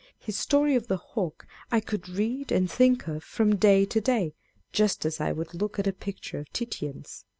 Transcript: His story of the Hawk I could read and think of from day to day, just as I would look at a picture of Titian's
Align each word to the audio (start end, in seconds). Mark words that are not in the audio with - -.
His 0.17 0.35
story 0.35 0.75
of 0.75 0.87
the 0.87 0.97
Hawk 0.97 1.45
I 1.71 1.79
could 1.79 2.09
read 2.09 2.51
and 2.51 2.67
think 2.71 3.07
of 3.07 3.23
from 3.23 3.57
day 3.57 3.85
to 3.85 4.01
day, 4.01 4.33
just 4.73 5.05
as 5.05 5.21
I 5.21 5.31
would 5.31 5.53
look 5.53 5.77
at 5.77 5.85
a 5.85 5.93
picture 5.93 6.39
of 6.39 6.51
Titian's 6.51 7.23